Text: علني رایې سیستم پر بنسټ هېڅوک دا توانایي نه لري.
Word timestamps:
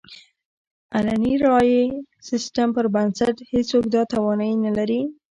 علني 0.95 1.33
رایې 1.45 1.81
سیستم 2.29 2.67
پر 2.75 2.85
بنسټ 2.95 3.35
هېڅوک 3.51 3.85
دا 3.93 4.01
توانایي 4.13 4.55
نه 4.65 4.71
لري. 4.77 5.01